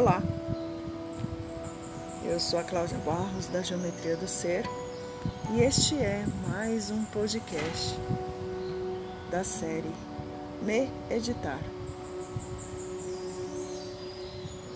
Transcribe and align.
Olá, 0.00 0.22
eu 2.24 2.40
sou 2.40 2.58
a 2.58 2.64
Cláudia 2.64 2.96
Barros 3.04 3.48
da 3.48 3.60
Geometria 3.60 4.16
do 4.16 4.26
Ser 4.26 4.64
e 5.52 5.60
este 5.60 5.94
é 5.94 6.24
mais 6.48 6.90
um 6.90 7.04
podcast 7.04 7.98
da 9.30 9.44
série 9.44 9.92
Me 10.62 10.90
Editar. 11.10 11.60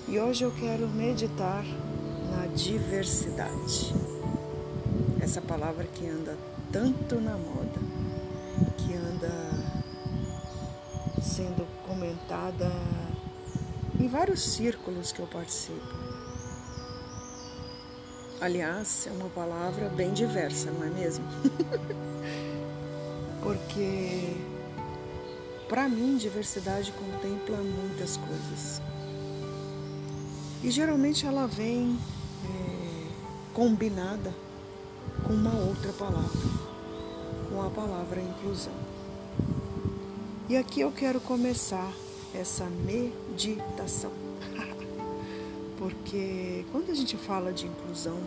E 0.06 0.20
hoje 0.20 0.44
eu 0.44 0.50
quero 0.50 0.86
meditar 0.88 1.64
na 2.30 2.46
diversidade. 2.54 3.94
Essa 5.22 5.40
palavra 5.40 5.84
que 5.84 6.06
anda 6.06 6.36
tanto 6.70 7.14
na 7.18 7.38
moda, 7.38 7.80
que 8.76 8.92
anda 8.92 9.32
sendo 11.22 11.66
comentada 11.88 12.70
em 14.00 14.08
vários 14.08 14.42
círculos 14.42 15.12
que 15.12 15.20
eu 15.20 15.26
participo. 15.26 15.94
Aliás, 18.40 19.06
é 19.06 19.10
uma 19.12 19.30
palavra 19.30 19.88
bem 19.88 20.12
diversa, 20.12 20.70
não 20.70 20.84
é 20.84 20.90
mesmo? 20.90 21.24
Porque, 23.42 24.36
para 25.68 25.88
mim, 25.88 26.16
diversidade 26.16 26.92
contempla 26.92 27.56
muitas 27.56 28.16
coisas. 28.16 28.82
E 30.62 30.70
geralmente 30.70 31.26
ela 31.26 31.46
vem 31.46 31.98
é, 32.44 33.06
combinada 33.52 34.34
com 35.26 35.34
uma 35.34 35.54
outra 35.54 35.92
palavra, 35.92 36.50
com 37.48 37.62
a 37.62 37.70
palavra 37.70 38.20
inclusão. 38.20 38.72
E 40.48 40.56
aqui 40.56 40.80
eu 40.80 40.90
quero 40.90 41.20
começar 41.20 41.92
essa 42.34 42.64
meditação. 42.64 43.23
Porque 45.78 46.64
quando 46.70 46.90
a 46.90 46.94
gente 46.94 47.16
fala 47.16 47.52
de 47.52 47.66
inclusão, 47.66 48.18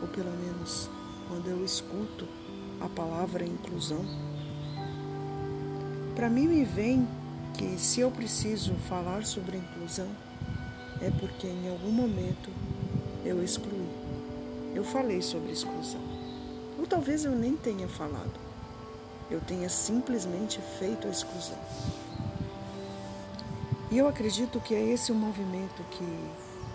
ou 0.00 0.08
pelo 0.08 0.30
menos 0.30 0.88
quando 1.28 1.48
eu 1.48 1.64
escuto 1.64 2.26
a 2.80 2.88
palavra 2.88 3.44
inclusão, 3.44 4.04
para 6.14 6.28
mim 6.28 6.46
me 6.46 6.64
vem 6.64 7.06
que 7.56 7.78
se 7.78 8.00
eu 8.00 8.10
preciso 8.10 8.74
falar 8.88 9.24
sobre 9.24 9.56
inclusão, 9.56 10.08
é 11.00 11.10
porque 11.10 11.46
em 11.46 11.68
algum 11.70 11.90
momento 11.90 12.50
eu 13.24 13.42
excluí. 13.42 13.86
Eu 14.74 14.84
falei 14.84 15.22
sobre 15.22 15.52
exclusão. 15.52 16.00
Ou 16.78 16.86
talvez 16.86 17.24
eu 17.24 17.32
nem 17.32 17.56
tenha 17.56 17.88
falado. 17.88 18.38
Eu 19.30 19.40
tenha 19.40 19.68
simplesmente 19.68 20.60
feito 20.78 21.06
a 21.06 21.10
exclusão. 21.10 21.58
E 23.96 23.98
eu 23.98 24.06
acredito 24.06 24.60
que 24.60 24.74
é 24.74 24.92
esse 24.92 25.10
o 25.10 25.14
movimento 25.14 25.82
que, 25.90 26.28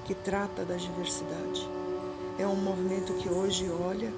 que 0.06 0.16
trata 0.16 0.66
da 0.66 0.76
diversidade. 0.76 1.70
É 2.40 2.48
um 2.48 2.56
movimento 2.56 3.14
que 3.14 3.30
hoje 3.30 3.70
olha 3.70 4.12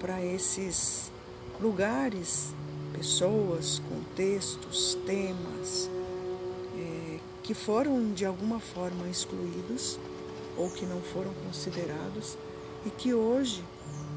para 0.00 0.20
esses 0.20 1.12
lugares, 1.60 2.52
pessoas, 2.92 3.80
contextos, 3.88 4.98
temas 5.06 5.88
é, 6.76 7.20
que 7.44 7.54
foram 7.54 8.12
de 8.12 8.26
alguma 8.26 8.58
forma 8.58 9.08
excluídos 9.08 9.96
ou 10.56 10.68
que 10.72 10.84
não 10.84 11.00
foram 11.00 11.32
considerados 11.46 12.36
e 12.84 12.90
que 12.90 13.14
hoje 13.14 13.64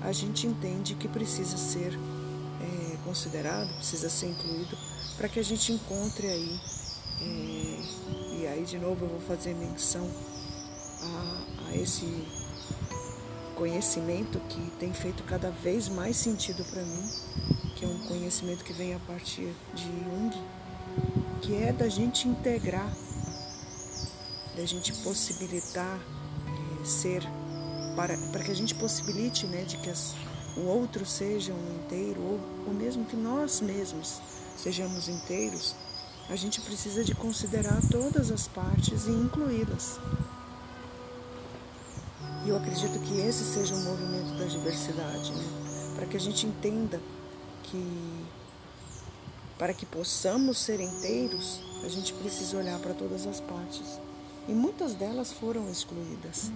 a 0.01 0.11
gente 0.11 0.47
entende 0.47 0.95
que 0.95 1.07
precisa 1.07 1.55
ser 1.55 1.93
é, 1.93 2.97
considerado, 3.05 3.71
precisa 3.75 4.09
ser 4.09 4.31
incluído 4.31 4.75
para 5.17 5.29
que 5.29 5.39
a 5.39 5.43
gente 5.43 5.71
encontre 5.71 6.25
aí 6.25 6.59
é, 7.21 8.22
e 8.43 8.47
aí 8.47 8.65
de 8.65 8.77
novo 8.77 9.05
eu 9.05 9.09
vou 9.09 9.21
fazer 9.21 9.55
menção 9.55 10.05
a, 11.01 11.69
a 11.69 11.77
esse 11.77 12.05
conhecimento 13.55 14.37
que 14.49 14.59
tem 14.77 14.91
feito 14.91 15.23
cada 15.23 15.49
vez 15.49 15.87
mais 15.87 16.17
sentido 16.17 16.61
para 16.65 16.81
mim, 16.81 17.09
que 17.77 17.85
é 17.85 17.87
um 17.87 17.99
conhecimento 17.99 18.65
que 18.65 18.73
vem 18.73 18.93
a 18.93 18.99
partir 18.99 19.53
de 19.73 19.83
Jung, 19.83 20.35
que 21.41 21.55
é 21.55 21.71
da 21.71 21.87
gente 21.87 22.27
integrar, 22.27 22.93
da 24.57 24.65
gente 24.65 24.91
possibilitar 25.03 25.97
é, 26.81 26.85
ser, 26.85 27.23
para, 27.95 28.17
para 28.33 28.43
que 28.43 28.51
a 28.51 28.55
gente 28.55 28.75
possibilite 28.75 29.47
né, 29.47 29.63
de 29.63 29.77
que 29.77 29.89
as, 29.89 30.15
o 30.57 30.65
outro 30.65 31.05
seja 31.05 31.53
um 31.53 31.75
inteiro, 31.77 32.19
ou, 32.19 32.39
ou 32.67 32.73
mesmo 32.73 33.05
que 33.05 33.15
nós 33.15 33.61
mesmos 33.61 34.19
sejamos 34.57 35.07
inteiros, 35.07 35.75
a 36.29 36.35
gente 36.35 36.61
precisa 36.61 37.03
de 37.03 37.13
considerar 37.13 37.79
todas 37.91 38.31
as 38.31 38.47
partes 38.47 39.05
e 39.05 39.11
incluí-las. 39.11 39.99
E 42.45 42.49
eu 42.49 42.57
acredito 42.57 42.99
que 42.99 43.19
esse 43.19 43.43
seja 43.43 43.75
o 43.75 43.79
movimento 43.79 44.37
da 44.37 44.45
diversidade, 44.45 45.31
né? 45.31 45.45
para 45.95 46.05
que 46.05 46.17
a 46.17 46.19
gente 46.19 46.45
entenda 46.45 46.99
que 47.63 48.25
para 49.57 49.73
que 49.73 49.85
possamos 49.85 50.57
ser 50.57 50.79
inteiros, 50.79 51.61
a 51.85 51.87
gente 51.87 52.11
precisa 52.13 52.57
olhar 52.57 52.79
para 52.79 52.93
todas 52.93 53.25
as 53.27 53.39
partes. 53.39 53.99
E 54.47 54.51
muitas 54.51 54.93
delas 54.93 55.31
foram 55.31 55.69
excluídas. 55.69 56.51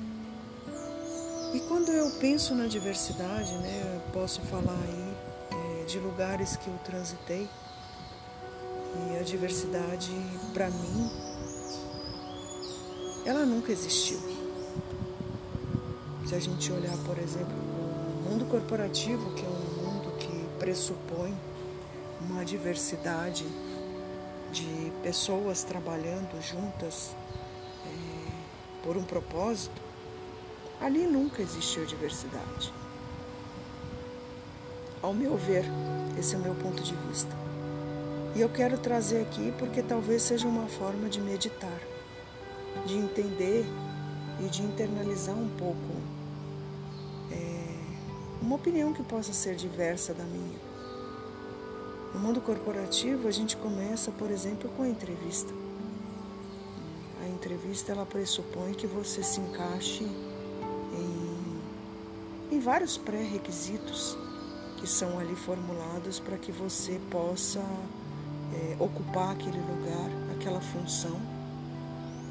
E 1.54 1.60
quando 1.62 1.90
eu 1.90 2.10
penso 2.20 2.54
na 2.54 2.68
diversidade, 2.68 3.54
né, 3.60 3.94
eu 3.96 4.12
posso 4.12 4.42
falar 4.42 4.78
aí 4.84 5.82
é, 5.82 5.86
de 5.86 6.00
lugares 6.00 6.58
que 6.58 6.68
eu 6.68 6.78
transitei 6.84 7.48
e 9.12 9.20
a 9.20 9.24
diversidade, 9.24 10.12
para 10.54 10.70
mim, 10.70 11.12
ela 13.26 13.46
nunca 13.46 13.72
existiu. 13.72 14.20
Se 16.26 16.36
a 16.36 16.40
gente 16.40 16.72
olhar, 16.72 16.96
por 17.06 17.18
exemplo, 17.18 17.56
o 17.56 18.30
mundo 18.30 18.46
corporativo, 18.46 19.34
que 19.34 19.46
é 19.46 19.50
um 19.50 19.84
mundo 19.84 20.18
que 20.18 20.60
pressupõe 20.60 21.36
uma 22.22 22.44
diversidade 22.44 23.46
de 24.52 24.92
pessoas 25.04 25.64
trabalhando 25.64 26.42
juntas 26.42 27.16
é, 27.86 28.84
por 28.84 28.98
um 28.98 29.04
propósito, 29.04 29.82
ali 30.82 31.06
nunca 31.06 31.42
existiu 31.42 31.86
diversidade. 31.86 32.74
Ao 35.02 35.14
meu 35.14 35.38
ver, 35.38 35.66
esse 36.18 36.36
é 36.36 36.38
o 36.38 36.42
meu 36.42 36.56
ponto 36.56 36.82
de 36.82 36.96
vista. 37.08 37.47
E 38.38 38.42
eu 38.42 38.50
quero 38.50 38.78
trazer 38.78 39.24
aqui 39.24 39.52
porque 39.58 39.82
talvez 39.82 40.22
seja 40.22 40.48
uma 40.48 40.68
forma 40.68 41.10
de 41.10 41.20
meditar, 41.20 41.82
de 42.86 42.96
entender 42.96 43.66
e 44.40 44.48
de 44.48 44.62
internalizar 44.62 45.36
um 45.36 45.50
pouco 45.58 45.96
é, 47.32 47.80
uma 48.40 48.56
opinião 48.56 48.94
que 48.94 49.02
possa 49.02 49.34
ser 49.34 49.56
diversa 49.56 50.14
da 50.14 50.24
minha. 50.24 50.60
No 52.14 52.20
mundo 52.20 52.40
corporativo, 52.40 53.28
a 53.28 53.32
gente 53.32 53.58
começa, 53.58 54.12
por 54.12 54.30
exemplo, 54.30 54.70
com 54.78 54.84
a 54.84 54.88
entrevista. 54.88 55.52
A 57.24 57.28
entrevista 57.30 57.92
ela 57.92 58.06
pressupõe 58.06 58.76
que 58.76 58.86
você 58.86 59.24
se 59.24 59.40
encaixe 59.40 60.04
em, 60.04 61.60
em 62.52 62.60
vários 62.60 63.00
pré-requisitos 63.00 64.16
que 64.78 64.86
são 64.86 65.18
ali 65.18 65.36
formulados 65.36 66.20
para 66.20 66.38
que 66.38 66.52
você 66.52 67.02
possa 67.10 67.66
é, 68.54 68.76
ocupar 68.80 69.32
aquele 69.32 69.60
lugar, 69.60 70.10
aquela 70.38 70.62
função 70.62 71.20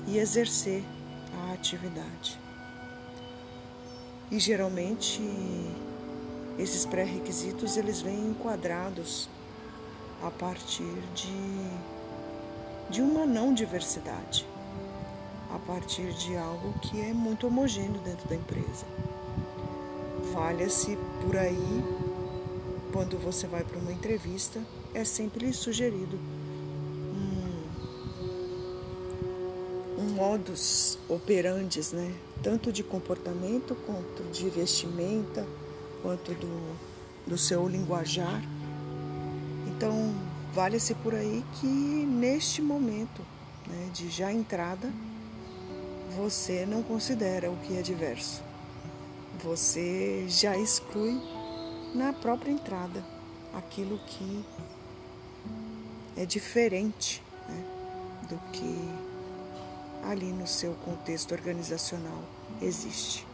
e 0.07 0.19
exercer 0.19 0.85
a 1.35 1.53
atividade. 1.53 2.39
E 4.31 4.39
geralmente 4.39 5.23
esses 6.59 6.87
pré-requisitos 6.87 7.77
eles 7.77 8.01
vêm 8.01 8.31
enquadrados 8.31 9.29
a 10.23 10.31
partir 10.31 10.95
de, 11.15 11.71
de 12.91 13.03
uma 13.03 13.27
não 13.27 13.53
diversidade, 13.53 14.47
a 15.55 15.59
partir 15.59 16.13
de 16.15 16.37
algo 16.37 16.73
que 16.81 17.01
é 17.01 17.13
muito 17.13 17.47
homogêneo 17.47 18.01
dentro 18.01 18.27
da 18.29 18.35
empresa. 18.35 18.87
Valha-se 20.33 20.99
por 21.23 21.37
aí 21.37 21.85
quando 22.93 23.19
você 23.19 23.47
vai 23.47 23.63
para 23.63 23.79
uma 23.79 23.93
entrevista 23.93 24.61
é 24.97 25.05
sempre 25.05 25.53
sugerido 25.53 26.19
um, 29.99 30.01
um 30.01 30.09
modus 30.15 30.99
operandes, 31.07 31.93
né? 31.93 32.15
tanto 32.43 32.73
de 32.73 32.83
comportamento 32.83 33.75
quanto 33.87 34.23
de 34.33 34.49
vestimenta, 34.49 35.47
quanto 36.01 36.33
do, 36.33 36.77
do 37.27 37.37
seu 37.37 37.69
linguajar. 37.69 38.43
Então, 39.67 40.15
vale-se 40.55 40.95
por 40.95 41.15
aí 41.15 41.45
que 41.61 41.67
neste 41.67 42.63
momento 42.63 43.21
né, 43.67 43.91
de 43.93 44.09
já 44.09 44.33
entrada, 44.33 44.91
você 46.17 46.65
não 46.65 46.83
considera 46.83 47.51
o 47.51 47.57
que 47.59 47.77
é 47.77 47.83
diverso. 47.83 48.43
Você 49.45 50.25
já 50.27 50.57
exclui 50.57 51.21
na 51.95 52.15
própria 52.15 52.51
entrada 52.51 53.05
aquilo 53.53 53.99
que 54.07 54.43
é 56.17 56.25
diferente 56.25 57.23
né, 57.49 57.65
do 58.29 58.37
que 58.53 59.07
ali 60.05 60.33
no 60.33 60.47
seu 60.47 60.73
contexto 60.85 61.33
organizacional 61.33 62.23
existe. 62.61 63.27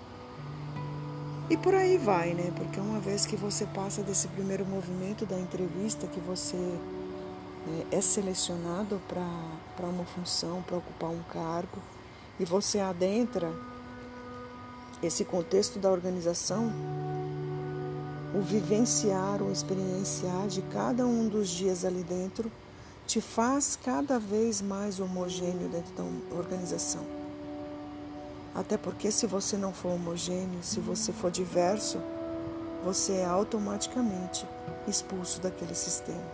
E 1.50 1.56
por 1.56 1.75
aí 1.75 1.99
vai, 1.99 2.32
né? 2.32 2.50
Porque 2.56 2.81
uma 2.81 2.99
vez 2.99 3.26
que 3.26 3.37
você 3.37 3.67
passa 3.67 4.02
desse 4.02 4.26
primeiro 4.29 4.64
movimento 4.64 5.26
da 5.26 5.38
entrevista, 5.38 6.06
que 6.06 6.20
você 6.20 6.56
é, 7.93 7.96
é 7.96 8.00
selecionado 8.00 9.00
para 9.06 9.87
uma 9.87 10.05
função, 10.05 10.62
para 10.62 10.78
ocupar 10.78 11.11
um 11.11 11.23
cargo, 11.25 11.78
e 12.40 12.44
você 12.44 12.81
adentra 12.81 13.52
esse 15.02 15.25
contexto 15.25 15.78
da 15.78 15.90
organização, 15.90 16.73
o 18.35 18.40
vivenciar, 18.40 19.43
o 19.43 19.52
experienciar 19.52 20.46
de 20.46 20.62
cada 20.62 21.05
um 21.05 21.28
dos 21.28 21.50
dias 21.50 21.85
ali 21.85 22.02
dentro 22.02 22.50
te 23.12 23.20
faz 23.20 23.76
cada 23.76 24.19
vez 24.19 24.62
mais 24.62 24.99
homogêneo 24.99 25.69
dentro 25.69 25.93
da 25.93 26.03
organização. 26.35 27.03
Até 28.55 28.79
porque 28.79 29.11
se 29.11 29.26
você 29.26 29.55
não 29.55 29.70
for 29.70 29.91
homogêneo, 29.91 30.62
se 30.62 30.81
você 30.81 31.12
for 31.12 31.31
diverso, 31.31 31.99
você 32.82 33.17
é 33.17 33.26
automaticamente 33.26 34.47
expulso 34.88 35.43
daquele 35.43 35.75
sistema. 35.75 36.25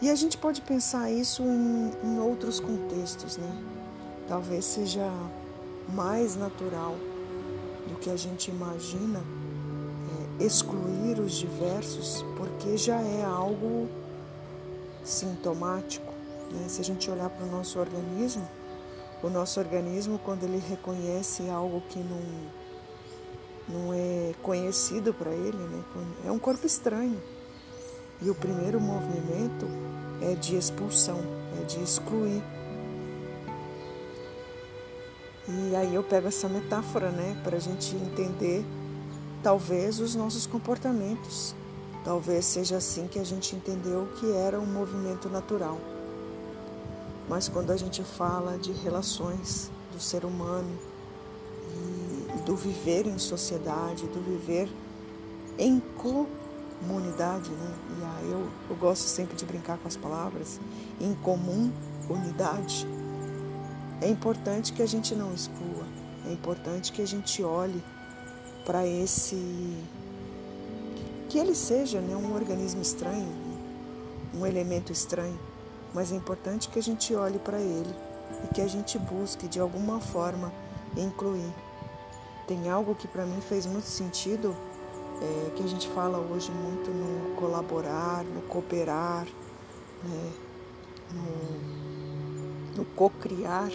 E 0.00 0.08
a 0.08 0.14
gente 0.14 0.38
pode 0.38 0.60
pensar 0.60 1.10
isso 1.10 1.42
em, 1.42 1.90
em 2.04 2.20
outros 2.20 2.60
contextos, 2.60 3.36
né? 3.36 3.50
Talvez 4.28 4.64
seja 4.64 5.10
mais 5.88 6.36
natural 6.36 6.94
do 7.88 7.96
que 7.96 8.08
a 8.08 8.16
gente 8.16 8.52
imagina 8.52 9.18
é, 10.38 10.44
excluir 10.44 11.18
os 11.18 11.32
diversos, 11.32 12.24
porque 12.36 12.76
já 12.76 13.00
é 13.00 13.24
algo 13.24 13.88
sintomático. 15.04 16.12
Né? 16.50 16.68
Se 16.68 16.80
a 16.80 16.84
gente 16.84 17.10
olhar 17.10 17.30
para 17.30 17.44
o 17.44 17.50
nosso 17.50 17.78
organismo, 17.78 18.48
o 19.22 19.28
nosso 19.28 19.60
organismo, 19.60 20.18
quando 20.18 20.44
ele 20.44 20.62
reconhece 20.68 21.48
algo 21.48 21.82
que 21.88 21.98
não, 21.98 22.20
não 23.68 23.94
é 23.94 24.34
conhecido 24.42 25.14
para 25.14 25.30
ele, 25.30 25.56
né? 25.56 25.84
é 26.26 26.30
um 26.30 26.38
corpo 26.38 26.66
estranho. 26.66 27.20
E 28.20 28.30
o 28.30 28.34
primeiro 28.34 28.80
movimento 28.80 29.66
é 30.22 30.34
de 30.34 30.56
expulsão, 30.56 31.20
é 31.60 31.64
de 31.64 31.82
excluir. 31.82 32.42
E 35.46 35.76
aí 35.76 35.94
eu 35.94 36.02
pego 36.02 36.28
essa 36.28 36.48
metáfora, 36.48 37.10
né, 37.10 37.38
para 37.44 37.56
a 37.56 37.60
gente 37.60 37.94
entender 37.96 38.64
talvez 39.42 40.00
os 40.00 40.14
nossos 40.14 40.46
comportamentos. 40.46 41.54
Talvez 42.04 42.44
seja 42.44 42.76
assim 42.76 43.06
que 43.06 43.18
a 43.18 43.24
gente 43.24 43.56
entendeu 43.56 44.06
que 44.20 44.30
era 44.30 44.60
um 44.60 44.66
movimento 44.66 45.28
natural. 45.30 45.78
Mas 47.28 47.48
quando 47.48 47.70
a 47.70 47.76
gente 47.76 48.02
fala 48.02 48.58
de 48.58 48.72
relações 48.72 49.70
do 49.90 49.98
ser 49.98 50.26
humano 50.26 50.68
e 52.36 52.42
do 52.42 52.54
viver 52.54 53.06
em 53.06 53.18
sociedade, 53.18 54.06
do 54.08 54.20
viver 54.20 54.68
em 55.58 55.80
comunidade, 55.96 57.50
né? 57.50 57.74
E 57.98 58.04
aí 58.04 58.30
eu, 58.30 58.50
eu 58.68 58.76
gosto 58.76 59.04
sempre 59.04 59.34
de 59.34 59.46
brincar 59.46 59.78
com 59.78 59.88
as 59.88 59.96
palavras, 59.96 60.60
em 61.00 61.14
comum 61.14 61.72
unidade. 62.10 62.86
É 64.02 64.08
importante 64.08 64.74
que 64.74 64.82
a 64.82 64.86
gente 64.86 65.14
não 65.14 65.32
exclua, 65.32 65.86
é 66.26 66.32
importante 66.32 66.92
que 66.92 67.00
a 67.00 67.06
gente 67.06 67.42
olhe 67.42 67.82
para 68.66 68.86
esse 68.86 69.36
que 71.34 71.38
ele 71.40 71.56
seja 71.56 72.00
né, 72.00 72.14
um 72.14 72.32
organismo 72.32 72.80
estranho, 72.80 73.26
um 74.32 74.46
elemento 74.46 74.92
estranho, 74.92 75.36
mas 75.92 76.12
é 76.12 76.14
importante 76.14 76.68
que 76.68 76.78
a 76.78 76.82
gente 76.82 77.12
olhe 77.12 77.40
para 77.40 77.58
ele 77.58 77.92
e 78.44 78.54
que 78.54 78.60
a 78.60 78.68
gente 78.68 78.96
busque 79.00 79.48
de 79.48 79.58
alguma 79.58 79.98
forma 79.98 80.52
incluir. 80.96 81.52
Tem 82.46 82.70
algo 82.70 82.94
que 82.94 83.08
para 83.08 83.26
mim 83.26 83.40
fez 83.40 83.66
muito 83.66 83.86
sentido, 83.86 84.54
é, 85.20 85.50
que 85.56 85.64
a 85.64 85.66
gente 85.66 85.88
fala 85.88 86.18
hoje 86.18 86.52
muito 86.52 86.88
no 86.92 87.34
colaborar, 87.34 88.22
no 88.22 88.42
cooperar, 88.42 89.26
né, 90.04 90.32
no, 91.14 92.76
no 92.76 92.84
co-criar. 92.94 93.72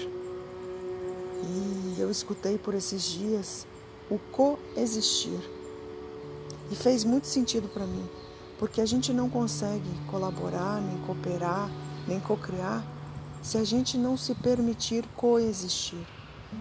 E 1.44 1.96
eu 2.00 2.10
escutei 2.10 2.58
por 2.58 2.74
esses 2.74 3.04
dias 3.04 3.68
o 4.10 4.18
coexistir 4.32 5.59
e 6.72 6.76
fez 6.76 7.04
muito 7.04 7.28
sentido 7.28 7.68
para 7.70 7.86
mim, 7.86 8.08
porque 8.58 8.82
a 8.82 8.86
gente 8.86 9.12
não 9.14 9.30
consegue 9.30 9.90
colaborar, 10.10 10.82
nem 10.82 10.98
cooperar, 11.06 11.70
nem 12.08 12.20
cocriar 12.20 12.84
se 13.42 13.58
a 13.58 13.64
gente 13.64 13.98
não 13.98 14.18
se 14.18 14.36
permitir 14.36 15.06
coexistir, 15.16 16.06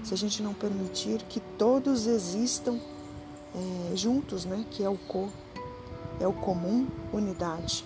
se 0.05 0.15
a 0.15 0.17
gente 0.17 0.43
não 0.43 0.55
permitir 0.55 1.23
que 1.25 1.41
todos 1.41 2.07
existam 2.07 2.79
é, 3.55 3.97
juntos, 3.97 4.45
né? 4.45 4.65
Que 4.71 4.85
é 4.85 4.89
o 4.89 4.97
co, 4.97 5.29
é 6.21 6.27
o 6.27 6.33
comum, 6.33 6.87
unidade. 7.13 7.85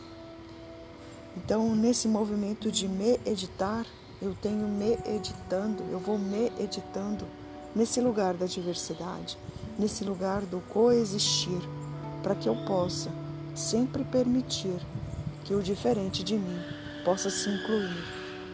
Então, 1.37 1.75
nesse 1.75 2.07
movimento 2.07 2.71
de 2.71 2.87
me 2.87 3.19
editar, 3.25 3.87
eu 4.21 4.35
tenho 4.35 4.69
me 4.69 4.99
editando, 5.07 5.83
eu 5.91 5.99
vou 5.99 6.19
me 6.19 6.53
editando 6.59 7.27
nesse 7.75 8.01
lugar 8.01 8.35
da 8.35 8.45
diversidade, 8.45 9.39
nesse 9.79 10.05
lugar 10.05 10.43
do 10.43 10.61
coexistir 10.69 11.61
para 12.23 12.35
que 12.35 12.49
eu 12.49 12.57
possa 12.65 13.11
sempre 13.55 14.05
permitir 14.05 14.81
que 15.45 15.55
o 15.55 15.63
diferente 15.63 16.23
de 16.23 16.37
mim 16.37 16.61
possa 17.05 17.29
se 17.29 17.49
incluir 17.49 18.05